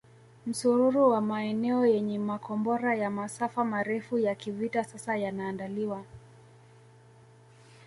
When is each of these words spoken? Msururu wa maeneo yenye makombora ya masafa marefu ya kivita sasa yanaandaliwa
Msururu 0.45 1.09
wa 1.09 1.21
maeneo 1.21 1.85
yenye 1.85 2.19
makombora 2.19 2.95
ya 2.95 3.09
masafa 3.09 3.63
marefu 3.63 4.19
ya 4.19 4.35
kivita 4.35 4.83
sasa 4.83 5.17
yanaandaliwa 5.17 6.03